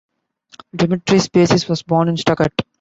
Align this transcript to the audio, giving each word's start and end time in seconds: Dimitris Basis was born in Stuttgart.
Dimitris 0.75 1.29
Basis 1.31 1.69
was 1.69 1.83
born 1.83 2.09
in 2.09 2.17
Stuttgart. 2.17 2.59